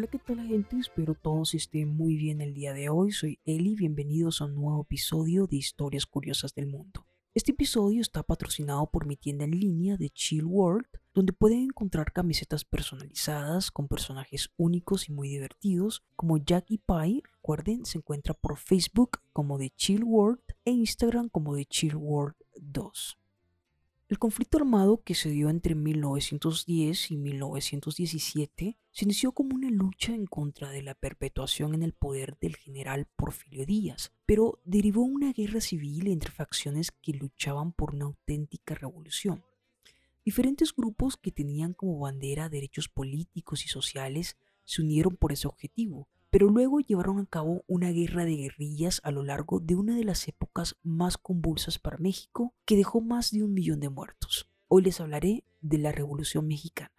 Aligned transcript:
Hola, 0.00 0.08
¿qué 0.08 0.18
tal 0.18 0.40
gente? 0.46 0.78
Espero 0.78 1.14
todos 1.14 1.52
estén 1.52 1.94
muy 1.94 2.16
bien 2.16 2.40
el 2.40 2.54
día 2.54 2.72
de 2.72 2.88
hoy. 2.88 3.12
Soy 3.12 3.38
Eli, 3.44 3.76
bienvenidos 3.76 4.40
a 4.40 4.46
un 4.46 4.54
nuevo 4.54 4.80
episodio 4.80 5.46
de 5.46 5.56
Historias 5.56 6.06
Curiosas 6.06 6.54
del 6.54 6.68
Mundo. 6.68 7.04
Este 7.34 7.52
episodio 7.52 8.00
está 8.00 8.22
patrocinado 8.22 8.90
por 8.90 9.04
mi 9.04 9.18
tienda 9.18 9.44
en 9.44 9.50
línea 9.50 9.98
de 9.98 10.08
Chill 10.08 10.46
World, 10.46 10.86
donde 11.12 11.34
pueden 11.34 11.64
encontrar 11.64 12.14
camisetas 12.14 12.64
personalizadas 12.64 13.70
con 13.70 13.88
personajes 13.88 14.48
únicos 14.56 15.06
y 15.10 15.12
muy 15.12 15.28
divertidos, 15.28 16.02
como 16.16 16.38
Jackie 16.38 16.78
Pie, 16.78 17.20
recuerden, 17.34 17.84
se 17.84 17.98
encuentra 17.98 18.32
por 18.32 18.56
Facebook 18.56 19.18
como 19.34 19.58
de 19.58 19.68
Chill 19.68 20.02
World 20.02 20.40
e 20.64 20.70
Instagram 20.70 21.28
como 21.28 21.54
de 21.54 21.66
Chill 21.66 21.96
World 21.96 22.36
2. 22.56 23.18
El 24.08 24.18
conflicto 24.18 24.56
armado 24.56 25.02
que 25.04 25.14
se 25.14 25.28
dio 25.28 25.50
entre 25.50 25.74
1910 25.74 27.10
y 27.10 27.16
1917 27.18 28.78
se 28.92 29.04
inició 29.04 29.32
como 29.32 29.54
una 29.54 29.70
lucha 29.70 30.14
en 30.14 30.26
contra 30.26 30.70
de 30.70 30.82
la 30.82 30.94
perpetuación 30.94 31.74
en 31.74 31.82
el 31.82 31.92
poder 31.92 32.36
del 32.40 32.56
general 32.56 33.06
Porfirio 33.16 33.64
Díaz, 33.64 34.12
pero 34.26 34.60
derivó 34.64 35.02
una 35.02 35.32
guerra 35.32 35.60
civil 35.60 36.08
entre 36.08 36.32
facciones 36.32 36.90
que 36.90 37.12
luchaban 37.12 37.72
por 37.72 37.94
una 37.94 38.06
auténtica 38.06 38.74
revolución. 38.74 39.44
Diferentes 40.24 40.74
grupos 40.74 41.16
que 41.16 41.32
tenían 41.32 41.72
como 41.72 41.98
bandera 41.98 42.48
derechos 42.48 42.88
políticos 42.88 43.64
y 43.64 43.68
sociales 43.68 44.36
se 44.64 44.82
unieron 44.82 45.16
por 45.16 45.32
ese 45.32 45.48
objetivo, 45.48 46.08
pero 46.30 46.48
luego 46.48 46.80
llevaron 46.80 47.18
a 47.18 47.26
cabo 47.26 47.64
una 47.66 47.90
guerra 47.90 48.24
de 48.24 48.36
guerrillas 48.36 49.00
a 49.04 49.10
lo 49.10 49.22
largo 49.22 49.60
de 49.60 49.74
una 49.74 49.96
de 49.96 50.04
las 50.04 50.28
épocas 50.28 50.76
más 50.82 51.16
convulsas 51.16 51.78
para 51.78 51.98
México 51.98 52.54
que 52.64 52.76
dejó 52.76 53.00
más 53.00 53.30
de 53.30 53.42
un 53.42 53.54
millón 53.54 53.80
de 53.80 53.88
muertos. 53.88 54.48
Hoy 54.68 54.82
les 54.82 55.00
hablaré 55.00 55.44
de 55.60 55.78
la 55.78 55.90
Revolución 55.90 56.46
Mexicana. 56.46 56.92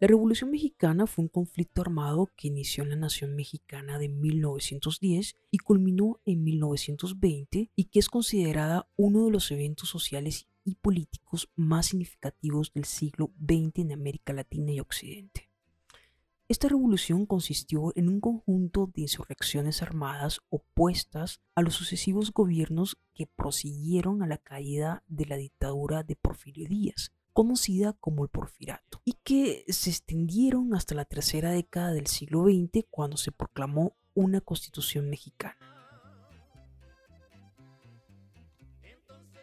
La 0.00 0.06
Revolución 0.06 0.52
Mexicana 0.52 1.08
fue 1.08 1.24
un 1.24 1.28
conflicto 1.28 1.82
armado 1.82 2.30
que 2.36 2.46
inició 2.46 2.84
en 2.84 2.90
la 2.90 2.96
nación 2.96 3.34
mexicana 3.34 3.98
de 3.98 4.08
1910 4.08 5.36
y 5.50 5.58
culminó 5.58 6.20
en 6.24 6.44
1920 6.44 7.72
y 7.74 7.84
que 7.86 7.98
es 7.98 8.08
considerada 8.08 8.88
uno 8.94 9.24
de 9.24 9.32
los 9.32 9.50
eventos 9.50 9.88
sociales 9.88 10.46
y 10.64 10.76
políticos 10.76 11.50
más 11.56 11.86
significativos 11.86 12.72
del 12.72 12.84
siglo 12.84 13.32
XX 13.40 13.78
en 13.78 13.92
América 13.92 14.32
Latina 14.32 14.70
y 14.70 14.78
Occidente. 14.78 15.48
Esta 16.46 16.68
revolución 16.68 17.26
consistió 17.26 17.92
en 17.94 18.08
un 18.08 18.20
conjunto 18.20 18.90
de 18.94 19.02
insurrecciones 19.02 19.82
armadas 19.82 20.40
opuestas 20.48 21.42
a 21.54 21.60
los 21.60 21.74
sucesivos 21.74 22.32
gobiernos 22.32 22.96
que 23.14 23.26
prosiguieron 23.26 24.22
a 24.22 24.26
la 24.26 24.38
caída 24.38 25.02
de 25.08 25.26
la 25.26 25.36
dictadura 25.36 26.04
de 26.04 26.16
Porfirio 26.16 26.66
Díaz, 26.68 27.12
conocida 27.38 27.92
como 27.92 28.24
el 28.24 28.30
Porfirato, 28.30 29.00
y 29.04 29.12
que 29.22 29.64
se 29.68 29.90
extendieron 29.90 30.74
hasta 30.74 30.96
la 30.96 31.04
tercera 31.04 31.52
década 31.52 31.92
del 31.92 32.08
siglo 32.08 32.42
XX 32.42 32.84
cuando 32.90 33.16
se 33.16 33.30
proclamó 33.30 33.96
una 34.12 34.40
constitución 34.40 35.08
mexicana. 35.08 35.56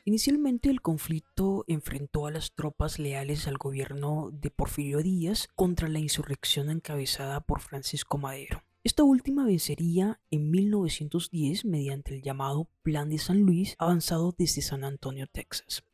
Inicialmente 0.04 0.70
el 0.70 0.82
conflicto 0.82 1.64
enfrentó 1.68 2.28
a 2.28 2.32
las 2.32 2.52
tropas 2.52 3.00
leales 3.00 3.48
al 3.48 3.58
gobierno 3.58 4.30
de 4.34 4.52
Porfirio 4.52 4.98
Díaz 5.02 5.48
contra 5.56 5.88
la 5.88 6.00
insurrección 6.00 6.70
encabezada 6.70 7.40
por 7.40 7.62
Francisco 7.62 8.18
Madero. 8.18 8.62
Esta 8.84 9.04
última 9.06 9.46
vencería 9.46 10.20
en 10.32 10.52
1910 10.52 11.64
mediante 11.64 12.16
el 12.16 12.22
llamado 12.22 12.68
Plan 12.82 13.10
de 13.10 13.20
San 13.20 13.40
Luis 13.44 13.74
avanzado 13.80 14.36
desde 14.38 14.62
San 14.62 14.84
Antonio, 14.84 15.28
Texas. 15.32 15.86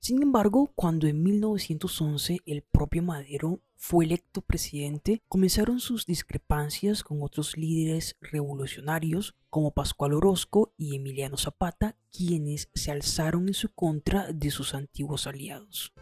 Sin 0.00 0.22
embargo, 0.22 0.70
cuando 0.74 1.06
en 1.06 1.22
1911 1.22 2.38
el 2.46 2.62
propio 2.62 3.02
Madero 3.02 3.60
fue 3.74 4.04
electo 4.04 4.42
presidente, 4.42 5.22
comenzaron 5.28 5.80
sus 5.80 6.06
discrepancias 6.06 7.02
con 7.02 7.22
otros 7.22 7.56
líderes 7.56 8.16
revolucionarios 8.20 9.34
como 9.50 9.72
Pascual 9.72 10.14
Orozco 10.14 10.72
y 10.76 10.94
Emiliano 10.94 11.36
Zapata, 11.36 11.96
quienes 12.12 12.70
se 12.74 12.92
alzaron 12.92 13.48
en 13.48 13.54
su 13.54 13.70
contra 13.72 14.32
de 14.32 14.50
sus 14.50 14.74
antiguos 14.74 15.26
aliados. 15.26 15.92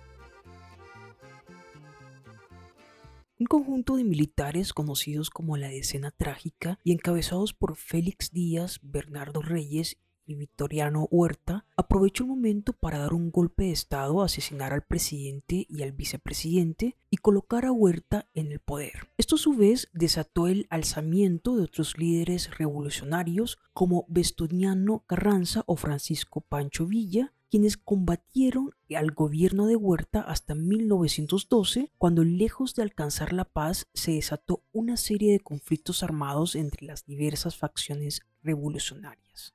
Un 3.38 3.46
conjunto 3.46 3.96
de 3.96 4.04
militares 4.04 4.72
conocidos 4.72 5.28
como 5.28 5.56
la 5.56 5.68
Decena 5.68 6.10
Trágica 6.10 6.78
y 6.84 6.92
encabezados 6.92 7.52
por 7.52 7.76
Félix 7.76 8.30
Díaz, 8.30 8.78
Bernardo 8.82 9.42
Reyes 9.42 9.98
y 10.26 10.34
Victoriano 10.34 11.08
Huerta 11.10 11.64
aprovechó 11.76 12.24
el 12.24 12.30
momento 12.30 12.72
para 12.72 12.98
dar 12.98 13.14
un 13.14 13.30
golpe 13.30 13.64
de 13.64 13.72
Estado, 13.72 14.22
asesinar 14.22 14.72
al 14.72 14.82
presidente 14.82 15.66
y 15.68 15.82
al 15.82 15.92
vicepresidente 15.92 16.96
y 17.10 17.16
colocar 17.18 17.64
a 17.64 17.72
Huerta 17.72 18.28
en 18.34 18.52
el 18.52 18.58
poder. 18.58 19.08
Esto 19.16 19.36
a 19.36 19.38
su 19.38 19.54
vez 19.54 19.88
desató 19.92 20.48
el 20.48 20.66
alzamiento 20.70 21.56
de 21.56 21.64
otros 21.64 21.96
líderes 21.96 22.58
revolucionarios 22.58 23.58
como 23.72 24.04
Vestoniano 24.08 25.04
Carranza 25.06 25.62
o 25.66 25.76
Francisco 25.76 26.40
Pancho 26.40 26.86
Villa, 26.86 27.32
quienes 27.50 27.76
combatieron 27.76 28.72
al 28.94 29.12
gobierno 29.12 29.66
de 29.66 29.76
Huerta 29.76 30.20
hasta 30.20 30.54
1912, 30.54 31.92
cuando 31.96 32.24
lejos 32.24 32.74
de 32.74 32.82
alcanzar 32.82 33.32
la 33.32 33.44
paz 33.44 33.86
se 33.94 34.12
desató 34.12 34.62
una 34.72 34.96
serie 34.96 35.32
de 35.32 35.40
conflictos 35.40 36.02
armados 36.02 36.56
entre 36.56 36.86
las 36.86 37.06
diversas 37.06 37.56
facciones 37.56 38.22
revolucionarias. 38.42 39.54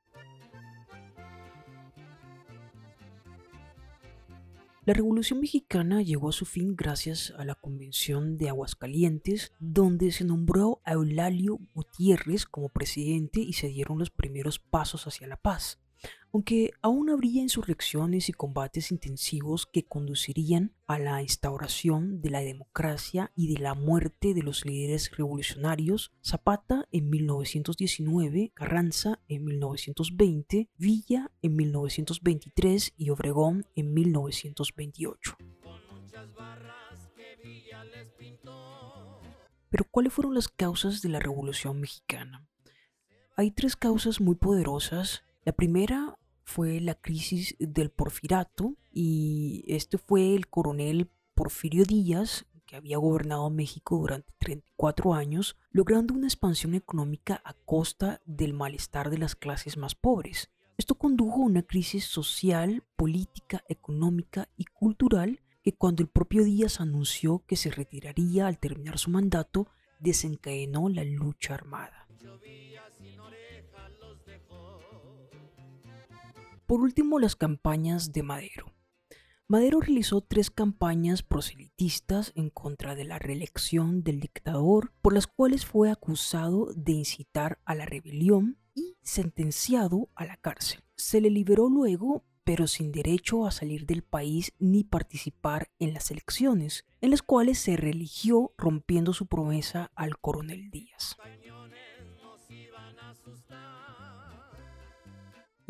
La 4.91 4.95
Revolución 4.95 5.39
Mexicana 5.39 6.01
llegó 6.01 6.27
a 6.27 6.33
su 6.33 6.43
fin 6.43 6.75
gracias 6.75 7.33
a 7.37 7.45
la 7.45 7.55
Convención 7.55 8.37
de 8.37 8.49
Aguascalientes, 8.49 9.53
donde 9.57 10.11
se 10.11 10.25
nombró 10.25 10.81
a 10.83 10.91
Eulalio 10.91 11.59
Gutiérrez 11.73 12.45
como 12.45 12.67
presidente 12.67 13.39
y 13.39 13.53
se 13.53 13.69
dieron 13.69 13.99
los 13.99 14.09
primeros 14.09 14.59
pasos 14.59 15.07
hacia 15.07 15.27
la 15.27 15.37
paz 15.37 15.79
aunque 16.33 16.71
aún 16.81 17.09
habría 17.09 17.41
insurrecciones 17.41 18.29
y 18.29 18.33
combates 18.33 18.91
intensivos 18.91 19.65
que 19.65 19.83
conducirían 19.83 20.73
a 20.87 20.97
la 20.97 21.21
instauración 21.21 22.21
de 22.21 22.29
la 22.29 22.39
democracia 22.39 23.31
y 23.35 23.53
de 23.53 23.59
la 23.59 23.73
muerte 23.73 24.33
de 24.33 24.41
los 24.41 24.65
líderes 24.65 25.11
revolucionarios, 25.15 26.13
Zapata 26.23 26.87
en 26.91 27.09
1919, 27.09 28.51
Carranza 28.53 29.19
en 29.27 29.43
1920, 29.43 30.69
Villa 30.77 31.31
en 31.41 31.55
1923 31.55 32.93
y 32.95 33.09
Obregón 33.09 33.65
en 33.75 33.93
1928. 33.93 35.37
Pero 39.69 39.85
¿cuáles 39.89 40.13
fueron 40.13 40.33
las 40.33 40.47
causas 40.47 41.01
de 41.01 41.09
la 41.09 41.19
Revolución 41.19 41.79
Mexicana? 41.79 42.45
Hay 43.37 43.51
tres 43.51 43.75
causas 43.75 44.19
muy 44.19 44.35
poderosas 44.35 45.23
la 45.43 45.53
primera 45.53 46.19
fue 46.43 46.79
la 46.79 46.95
crisis 46.95 47.55
del 47.57 47.89
porfirato 47.89 48.75
y 48.91 49.63
este 49.67 49.97
fue 49.97 50.35
el 50.35 50.47
coronel 50.47 51.09
Porfirio 51.33 51.85
Díaz 51.85 52.45
que 52.67 52.75
había 52.75 52.97
gobernado 52.97 53.49
México 53.49 53.97
durante 53.97 54.31
34 54.39 55.13
años, 55.13 55.57
logrando 55.71 56.13
una 56.13 56.27
expansión 56.27 56.73
económica 56.73 57.41
a 57.43 57.53
costa 57.53 58.21
del 58.25 58.53
malestar 58.53 59.09
de 59.09 59.17
las 59.17 59.35
clases 59.35 59.75
más 59.75 59.95
pobres. 59.95 60.51
Esto 60.77 60.95
condujo 60.95 61.41
a 61.41 61.45
una 61.45 61.63
crisis 61.63 62.05
social, 62.05 62.83
política, 62.95 63.63
económica 63.67 64.47
y 64.55 64.65
cultural 64.65 65.41
que 65.63 65.73
cuando 65.73 66.01
el 66.01 66.09
propio 66.09 66.43
Díaz 66.43 66.79
anunció 66.79 67.43
que 67.45 67.55
se 67.55 67.71
retiraría 67.71 68.47
al 68.47 68.57
terminar 68.57 68.99
su 68.99 69.09
mandato, 69.09 69.67
desencadenó 69.99 70.87
la 70.87 71.03
lucha 71.03 71.55
armada. 71.55 72.07
Por 76.71 76.79
último, 76.79 77.19
las 77.19 77.35
campañas 77.35 78.13
de 78.13 78.23
Madero. 78.23 78.73
Madero 79.45 79.81
realizó 79.81 80.21
tres 80.21 80.49
campañas 80.49 81.21
proselitistas 81.21 82.31
en 82.33 82.49
contra 82.49 82.95
de 82.95 83.03
la 83.03 83.19
reelección 83.19 84.03
del 84.03 84.21
dictador, 84.21 84.93
por 85.01 85.11
las 85.11 85.27
cuales 85.27 85.65
fue 85.65 85.91
acusado 85.91 86.71
de 86.73 86.93
incitar 86.93 87.59
a 87.65 87.75
la 87.75 87.85
rebelión 87.85 88.57
y 88.73 88.95
sentenciado 89.01 90.07
a 90.15 90.23
la 90.23 90.37
cárcel. 90.37 90.81
Se 90.95 91.19
le 91.19 91.29
liberó 91.29 91.67
luego, 91.67 92.23
pero 92.45 92.67
sin 92.67 92.93
derecho 92.93 93.45
a 93.45 93.51
salir 93.51 93.85
del 93.85 94.01
país 94.01 94.53
ni 94.57 94.85
participar 94.85 95.67
en 95.77 95.93
las 95.93 96.09
elecciones, 96.09 96.85
en 97.01 97.09
las 97.09 97.21
cuales 97.21 97.59
se 97.59 97.75
reeligió 97.75 98.53
rompiendo 98.57 99.11
su 99.11 99.25
promesa 99.25 99.91
al 99.93 100.19
coronel 100.19 100.71
Díaz. 100.71 101.17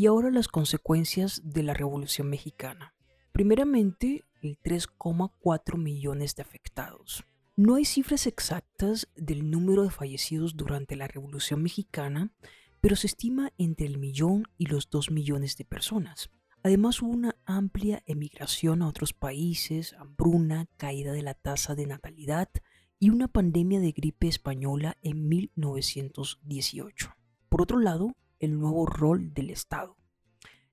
Y 0.01 0.07
ahora 0.07 0.31
las 0.31 0.47
consecuencias 0.47 1.43
de 1.43 1.61
la 1.61 1.75
Revolución 1.75 2.27
Mexicana. 2.27 2.95
Primeramente, 3.31 4.25
el 4.41 4.57
3,4 4.59 5.77
millones 5.77 6.35
de 6.35 6.41
afectados. 6.41 7.23
No 7.55 7.75
hay 7.75 7.85
cifras 7.85 8.25
exactas 8.25 9.09
del 9.15 9.51
número 9.51 9.83
de 9.83 9.91
fallecidos 9.91 10.57
durante 10.57 10.95
la 10.95 11.07
Revolución 11.07 11.61
Mexicana, 11.61 12.33
pero 12.79 12.95
se 12.95 13.05
estima 13.05 13.53
entre 13.59 13.85
el 13.85 13.99
millón 13.99 14.47
y 14.57 14.65
los 14.65 14.89
2 14.89 15.11
millones 15.11 15.55
de 15.57 15.65
personas. 15.65 16.31
Además 16.63 16.99
hubo 17.03 17.11
una 17.11 17.35
amplia 17.45 18.01
emigración 18.07 18.81
a 18.81 18.87
otros 18.87 19.13
países, 19.13 19.93
hambruna, 19.99 20.67
caída 20.77 21.11
de 21.11 21.21
la 21.21 21.35
tasa 21.35 21.75
de 21.75 21.85
natalidad 21.85 22.49
y 22.97 23.11
una 23.11 23.27
pandemia 23.27 23.79
de 23.79 23.91
gripe 23.91 24.27
española 24.27 24.97
en 25.03 25.29
1918. 25.29 27.15
Por 27.49 27.61
otro 27.61 27.77
lado, 27.77 28.15
el 28.41 28.59
nuevo 28.59 28.85
rol 28.85 29.33
del 29.33 29.49
Estado. 29.49 29.95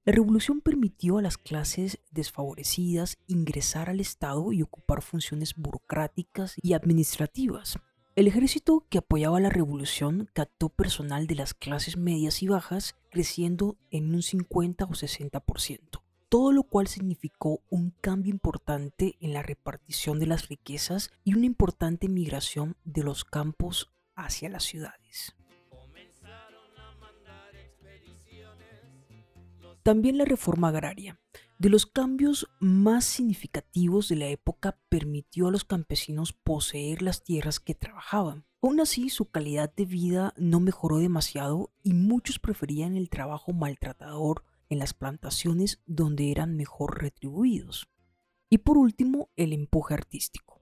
La 0.05 0.13
revolución 0.13 0.63
permitió 0.63 1.19
a 1.19 1.23
las 1.23 1.37
clases 1.37 2.01
desfavorecidas 2.11 3.19
ingresar 3.27 3.91
al 3.91 4.01
Estado 4.01 4.53
y 4.53 4.63
ocupar 4.63 5.03
funciones 5.03 5.55
burocráticas 5.55 6.55
y 6.63 6.73
administrativas. 6.73 7.79
El 8.17 8.27
ejército 8.27 8.87
que 8.89 8.99
apoyaba 8.99 9.39
la 9.39 9.51
revolución 9.51 10.31
captó 10.33 10.71
personal 10.71 11.27
de 11.27 11.35
las 11.35 11.53
clases 11.55 11.97
medias 11.97 12.43
y 12.43 12.49
bajas, 12.49 12.97
creciendo 13.11 13.77
en 13.91 14.13
un 14.15 14.23
50 14.23 14.87
o 14.87 14.89
60%, 14.89 16.03
todo 16.29 16.53
lo 16.53 16.63
cual 16.63 16.89
significó 16.89 17.61
un 17.69 17.91
cambio 18.01 18.33
importante 18.33 19.17
en 19.21 19.35
la 19.35 19.43
repartición 19.43 20.19
de 20.19 20.27
las 20.27 20.49
riquezas 20.49 21.11
y 21.23 21.35
una 21.35 21.47
importante 21.47 22.09
migración 22.09 22.77
de 22.85 23.05
los 23.05 23.25
campos 23.25 23.93
hacia 24.17 24.49
las 24.49 24.65
ciudades. 24.65 25.38
También 29.89 30.19
la 30.19 30.27
reforma 30.27 30.69
agraria. 30.69 31.19
De 31.57 31.71
los 31.71 31.87
cambios 31.87 32.47
más 32.61 33.07
significativos 33.07 34.11
de 34.11 34.17
la 34.17 34.27
época 34.27 34.79
permitió 34.91 35.49
a 35.49 35.51
los 35.51 35.65
campesinos 35.65 36.35
poseer 36.35 37.01
las 37.01 37.25
tierras 37.25 37.59
que 37.59 37.75
trabajaban. 37.75 38.45
Aún 38.61 38.81
así, 38.81 39.09
su 39.09 39.31
calidad 39.31 39.73
de 39.75 39.87
vida 39.87 40.35
no 40.37 40.61
mejoró 40.61 40.99
demasiado 40.99 41.73
y 41.83 41.95
muchos 41.95 42.39
preferían 42.39 42.99
el 42.99 43.09
trabajo 43.09 43.55
maltratador 43.55 44.45
en 44.69 44.79
las 44.79 44.93
plantaciones 44.93 45.81
donde 45.87 46.33
eran 46.33 46.55
mejor 46.55 47.01
retribuidos. 47.01 47.89
Y 48.51 48.59
por 48.59 48.77
último, 48.77 49.31
el 49.37 49.55
empuje 49.55 49.95
artístico. 49.95 50.58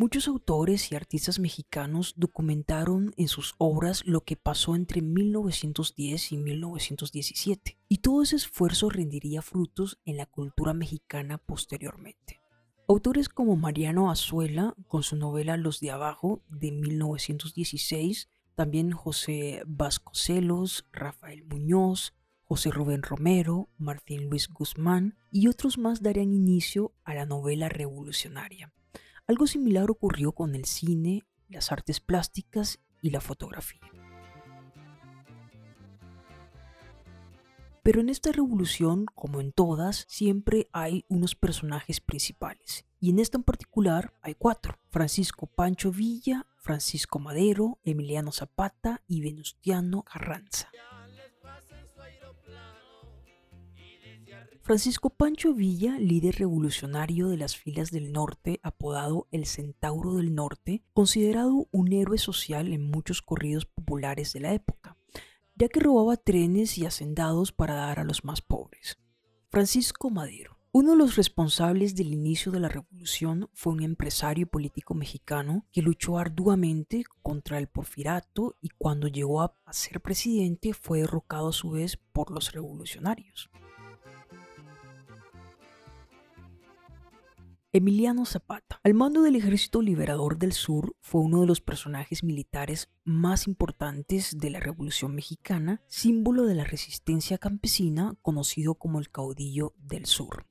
Muchos 0.00 0.28
autores 0.28 0.92
y 0.92 0.94
artistas 0.94 1.40
mexicanos 1.40 2.14
documentaron 2.16 3.12
en 3.16 3.26
sus 3.26 3.56
obras 3.58 4.06
lo 4.06 4.20
que 4.20 4.36
pasó 4.36 4.76
entre 4.76 5.02
1910 5.02 6.30
y 6.30 6.36
1917, 6.36 7.78
y 7.88 7.98
todo 7.98 8.22
ese 8.22 8.36
esfuerzo 8.36 8.90
rendiría 8.90 9.42
frutos 9.42 9.98
en 10.04 10.16
la 10.16 10.26
cultura 10.26 10.72
mexicana 10.72 11.38
posteriormente. 11.38 12.40
Autores 12.86 13.28
como 13.28 13.56
Mariano 13.56 14.08
Azuela, 14.08 14.72
con 14.86 15.02
su 15.02 15.16
novela 15.16 15.56
Los 15.56 15.80
de 15.80 15.90
Abajo 15.90 16.44
de 16.48 16.70
1916, 16.70 18.28
también 18.54 18.92
José 18.92 19.62
Vasconcelos, 19.66 20.86
Rafael 20.92 21.42
Muñoz, 21.42 22.14
José 22.44 22.70
Rubén 22.70 23.02
Romero, 23.02 23.68
Martín 23.78 24.30
Luis 24.30 24.48
Guzmán 24.48 25.16
y 25.32 25.48
otros 25.48 25.76
más 25.76 26.02
darían 26.04 26.32
inicio 26.32 26.92
a 27.02 27.14
la 27.14 27.26
novela 27.26 27.68
revolucionaria. 27.68 28.72
Algo 29.28 29.46
similar 29.46 29.90
ocurrió 29.90 30.32
con 30.32 30.54
el 30.54 30.64
cine, 30.64 31.22
las 31.50 31.70
artes 31.70 32.00
plásticas 32.00 32.80
y 33.02 33.10
la 33.10 33.20
fotografía. 33.20 33.82
Pero 37.82 38.00
en 38.00 38.08
esta 38.08 38.32
revolución, 38.32 39.04
como 39.14 39.42
en 39.42 39.52
todas, 39.52 40.06
siempre 40.08 40.70
hay 40.72 41.04
unos 41.08 41.34
personajes 41.34 42.00
principales. 42.00 42.86
Y 43.00 43.10
en 43.10 43.18
esta 43.18 43.36
en 43.36 43.44
particular 43.44 44.14
hay 44.22 44.34
cuatro. 44.34 44.78
Francisco 44.88 45.46
Pancho 45.46 45.92
Villa, 45.92 46.46
Francisco 46.56 47.18
Madero, 47.18 47.78
Emiliano 47.84 48.32
Zapata 48.32 49.02
y 49.06 49.20
Venustiano 49.20 50.04
Carranza. 50.04 50.70
Francisco 54.62 55.10
Pancho 55.10 55.54
Villa, 55.54 55.98
líder 55.98 56.36
revolucionario 56.36 57.28
de 57.28 57.38
las 57.38 57.56
filas 57.56 57.90
del 57.90 58.12
norte, 58.12 58.60
apodado 58.62 59.26
el 59.30 59.46
Centauro 59.46 60.14
del 60.16 60.34
Norte, 60.34 60.82
considerado 60.92 61.68
un 61.70 61.92
héroe 61.92 62.18
social 62.18 62.72
en 62.72 62.90
muchos 62.90 63.22
corridos 63.22 63.64
populares 63.64 64.32
de 64.34 64.40
la 64.40 64.52
época, 64.52 64.96
ya 65.54 65.68
que 65.68 65.80
robaba 65.80 66.16
trenes 66.16 66.76
y 66.76 66.84
hacendados 66.84 67.52
para 67.52 67.74
dar 67.74 67.98
a 67.98 68.04
los 68.04 68.24
más 68.24 68.42
pobres. 68.42 68.98
Francisco 69.50 70.10
Madero. 70.10 70.58
Uno 70.70 70.90
de 70.90 70.98
los 70.98 71.16
responsables 71.16 71.96
del 71.96 72.12
inicio 72.12 72.52
de 72.52 72.60
la 72.60 72.68
revolución 72.68 73.48
fue 73.54 73.72
un 73.72 73.82
empresario 73.82 74.46
político 74.46 74.92
mexicano 74.92 75.66
que 75.72 75.80
luchó 75.80 76.18
arduamente 76.18 77.04
contra 77.22 77.58
el 77.58 77.68
porfirato 77.68 78.54
y 78.60 78.68
cuando 78.76 79.08
llegó 79.08 79.40
a 79.40 79.54
ser 79.70 80.02
presidente 80.02 80.74
fue 80.74 81.00
derrocado 81.00 81.48
a 81.48 81.52
su 81.54 81.70
vez 81.70 81.96
por 82.12 82.30
los 82.30 82.52
revolucionarios. 82.52 83.48
Emiliano 87.70 88.24
Zapata, 88.24 88.80
al 88.82 88.94
mando 88.94 89.20
del 89.20 89.36
Ejército 89.36 89.82
Liberador 89.82 90.38
del 90.38 90.52
Sur, 90.52 90.96
fue 91.02 91.20
uno 91.20 91.42
de 91.42 91.46
los 91.46 91.60
personajes 91.60 92.24
militares 92.24 92.88
más 93.04 93.46
importantes 93.46 94.38
de 94.38 94.48
la 94.48 94.58
Revolución 94.58 95.14
Mexicana, 95.14 95.82
símbolo 95.86 96.46
de 96.46 96.54
la 96.54 96.64
resistencia 96.64 97.36
campesina, 97.36 98.16
conocido 98.22 98.76
como 98.76 98.98
el 99.00 99.10
caudillo 99.10 99.74
del 99.76 100.06
Sur. 100.06 100.46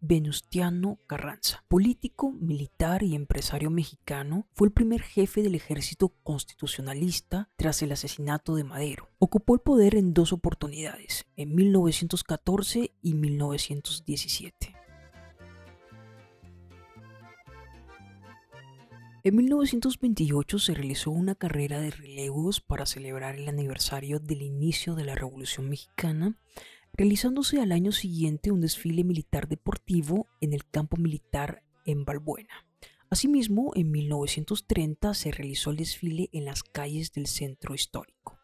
Venustiano 0.00 1.00
Carranza, 1.06 1.64
político, 1.66 2.30
militar 2.30 3.02
y 3.02 3.16
empresario 3.16 3.68
mexicano, 3.68 4.46
fue 4.52 4.68
el 4.68 4.72
primer 4.72 5.02
jefe 5.02 5.42
del 5.42 5.56
ejército 5.56 6.10
constitucionalista 6.22 7.50
tras 7.56 7.82
el 7.82 7.90
asesinato 7.90 8.54
de 8.54 8.64
Madero. 8.64 9.08
Ocupó 9.18 9.54
el 9.54 9.60
poder 9.60 9.96
en 9.96 10.14
dos 10.14 10.32
oportunidades, 10.32 11.26
en 11.36 11.54
1914 11.54 12.92
y 13.02 13.14
1917. 13.14 14.74
En 19.24 19.34
1928 19.34 20.58
se 20.60 20.74
realizó 20.74 21.10
una 21.10 21.34
carrera 21.34 21.80
de 21.80 21.90
relevos 21.90 22.60
para 22.60 22.86
celebrar 22.86 23.34
el 23.34 23.48
aniversario 23.48 24.20
del 24.20 24.42
inicio 24.42 24.94
de 24.94 25.04
la 25.04 25.16
Revolución 25.16 25.68
Mexicana 25.68 26.38
realizándose 26.98 27.60
al 27.60 27.70
año 27.70 27.92
siguiente 27.92 28.50
un 28.50 28.60
desfile 28.60 29.04
militar 29.04 29.48
deportivo 29.48 30.26
en 30.40 30.52
el 30.52 30.68
campo 30.68 30.96
militar 30.96 31.62
en 31.86 32.04
Balbuena. 32.04 32.66
Asimismo, 33.08 33.70
en 33.76 33.92
1930 33.92 35.14
se 35.14 35.30
realizó 35.30 35.70
el 35.70 35.76
desfile 35.76 36.28
en 36.32 36.44
las 36.44 36.64
calles 36.64 37.12
del 37.12 37.28
centro 37.28 37.76
histórico. 37.76 38.36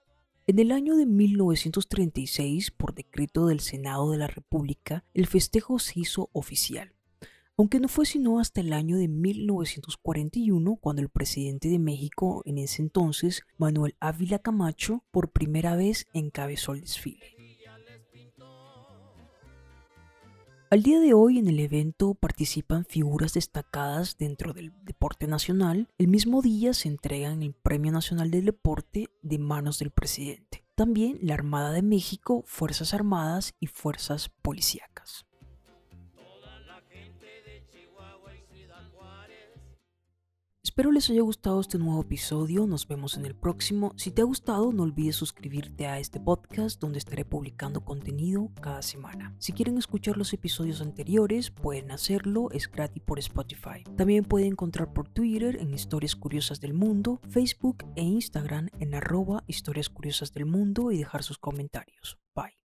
En 0.46 0.60
el 0.60 0.70
año 0.70 0.94
de 0.94 1.04
1936, 1.04 2.70
por 2.70 2.94
decreto 2.94 3.46
del 3.46 3.58
Senado 3.58 4.12
de 4.12 4.18
la 4.18 4.28
República, 4.28 5.04
el 5.14 5.26
festejo 5.26 5.80
se 5.80 5.98
hizo 5.98 6.30
oficial, 6.32 6.94
aunque 7.56 7.80
no 7.80 7.88
fue 7.88 8.06
sino 8.06 8.38
hasta 8.38 8.60
el 8.60 8.72
año 8.72 8.96
de 8.96 9.08
1941 9.08 10.76
cuando 10.76 11.02
el 11.02 11.08
presidente 11.08 11.68
de 11.68 11.80
México 11.80 12.42
en 12.44 12.58
ese 12.58 12.82
entonces, 12.82 13.42
Manuel 13.58 13.96
Ávila 13.98 14.38
Camacho, 14.38 15.02
por 15.10 15.32
primera 15.32 15.74
vez 15.74 16.06
encabezó 16.12 16.72
el 16.72 16.82
desfile. 16.82 17.33
Al 20.70 20.82
día 20.82 20.98
de 20.98 21.14
hoy 21.14 21.38
en 21.38 21.46
el 21.46 21.60
evento 21.60 22.14
participan 22.14 22.84
figuras 22.84 23.34
destacadas 23.34 24.16
dentro 24.18 24.54
del 24.54 24.72
deporte 24.82 25.26
nacional. 25.26 25.88
El 25.98 26.08
mismo 26.08 26.42
día 26.42 26.72
se 26.74 26.88
entregan 26.88 27.42
el 27.42 27.54
Premio 27.54 27.92
Nacional 27.92 28.30
del 28.30 28.46
Deporte 28.46 29.08
de 29.22 29.38
manos 29.38 29.78
del 29.78 29.90
presidente. 29.90 30.64
También 30.74 31.18
la 31.20 31.34
Armada 31.34 31.70
de 31.70 31.82
México, 31.82 32.42
Fuerzas 32.46 32.94
Armadas 32.94 33.54
y 33.60 33.68
Fuerzas 33.68 34.30
Policíacas. 34.42 34.93
Espero 40.74 40.90
les 40.90 41.08
haya 41.08 41.22
gustado 41.22 41.60
este 41.60 41.78
nuevo 41.78 42.00
episodio, 42.00 42.66
nos 42.66 42.88
vemos 42.88 43.16
en 43.16 43.26
el 43.26 43.36
próximo. 43.36 43.92
Si 43.94 44.10
te 44.10 44.22
ha 44.22 44.24
gustado, 44.24 44.72
no 44.72 44.82
olvides 44.82 45.14
suscribirte 45.14 45.86
a 45.86 46.00
este 46.00 46.18
podcast 46.18 46.80
donde 46.80 46.98
estaré 46.98 47.24
publicando 47.24 47.84
contenido 47.84 48.50
cada 48.60 48.82
semana. 48.82 49.36
Si 49.38 49.52
quieren 49.52 49.78
escuchar 49.78 50.16
los 50.16 50.32
episodios 50.32 50.80
anteriores, 50.80 51.52
pueden 51.52 51.92
hacerlo, 51.92 52.50
es 52.50 52.68
gratis 52.68 53.04
por 53.04 53.20
Spotify. 53.20 53.84
También 53.96 54.24
pueden 54.24 54.48
encontrar 54.48 54.92
por 54.92 55.08
Twitter 55.08 55.58
en 55.60 55.72
Historias 55.72 56.16
Curiosas 56.16 56.60
del 56.60 56.74
Mundo, 56.74 57.20
Facebook 57.28 57.84
e 57.94 58.02
Instagram 58.02 58.68
en 58.80 58.96
arroba 58.96 59.44
Historias 59.46 59.88
Curiosas 59.88 60.32
del 60.32 60.46
Mundo 60.46 60.90
y 60.90 60.98
dejar 60.98 61.22
sus 61.22 61.38
comentarios. 61.38 62.18
Bye. 62.34 62.58